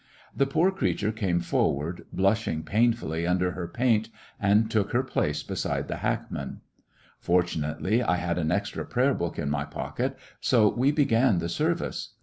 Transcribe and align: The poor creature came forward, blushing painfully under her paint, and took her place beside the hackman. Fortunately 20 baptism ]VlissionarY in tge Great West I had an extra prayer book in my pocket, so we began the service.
The 0.35 0.47
poor 0.47 0.71
creature 0.71 1.11
came 1.11 1.41
forward, 1.41 2.07
blushing 2.11 2.63
painfully 2.63 3.27
under 3.27 3.51
her 3.51 3.67
paint, 3.67 4.09
and 4.39 4.67
took 4.71 4.93
her 4.93 5.03
place 5.03 5.43
beside 5.43 5.87
the 5.87 5.97
hackman. 5.97 6.61
Fortunately 7.19 7.99
20 7.99 7.99
baptism 7.99 8.07
]VlissionarY 8.07 8.07
in 8.07 8.07
tge 8.07 8.07
Great 8.07 8.07
West 8.07 8.09
I 8.09 8.27
had 8.27 8.37
an 8.39 8.51
extra 8.51 8.85
prayer 8.87 9.13
book 9.13 9.37
in 9.37 9.49
my 9.51 9.65
pocket, 9.65 10.17
so 10.39 10.69
we 10.69 10.91
began 10.91 11.37
the 11.37 11.49
service. 11.49 12.15